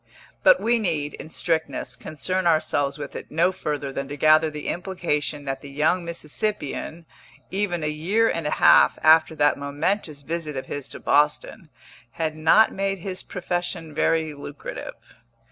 But 0.41 0.59
we 0.59 0.79
need, 0.79 1.13
in 1.13 1.29
strictness, 1.29 1.95
concern 1.95 2.47
ourselves 2.47 2.97
with 2.97 3.15
it 3.15 3.29
no 3.29 3.51
further 3.51 3.91
than 3.91 4.07
to 4.07 4.17
gather 4.17 4.49
the 4.49 4.67
implication 4.67 5.45
that 5.45 5.61
the 5.61 5.69
young 5.69 6.03
Mississippian, 6.03 7.05
even 7.51 7.83
a 7.83 7.87
year 7.87 8.27
and 8.27 8.47
a 8.47 8.57
half 8.57 8.97
after 9.03 9.35
that 9.35 9.57
momentous 9.59 10.23
visit 10.23 10.57
of 10.57 10.65
his 10.65 10.87
to 10.87 10.99
Boston, 10.99 11.69
had 12.13 12.35
not 12.35 12.73
made 12.73 12.97
his 12.97 13.21
profession 13.21 13.93
very 13.93 14.33
lucrative. 14.33 15.13